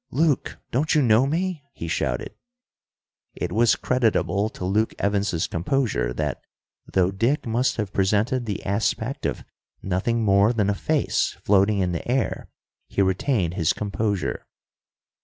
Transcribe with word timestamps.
"Luke, 0.09 0.57
don't 0.71 0.95
you 0.95 1.03
know 1.03 1.27
me?" 1.27 1.61
he 1.73 1.87
shouted. 1.87 2.33
It 3.35 3.51
was 3.51 3.75
creditable 3.75 4.49
to 4.49 4.65
Luke 4.65 4.95
Evans's 4.97 5.45
composure 5.45 6.11
that, 6.11 6.41
though 6.91 7.11
Dick 7.11 7.45
must 7.45 7.75
have 7.77 7.93
presented 7.93 8.47
the 8.47 8.65
aspect 8.65 9.27
of 9.27 9.43
nothing 9.83 10.23
more 10.23 10.53
than 10.53 10.71
a 10.71 10.73
face 10.73 11.37
floating 11.43 11.77
in 11.81 11.91
the 11.91 12.07
air, 12.11 12.49
he 12.87 13.03
retained 13.03 13.53
his 13.53 13.73
composure. 13.73 14.47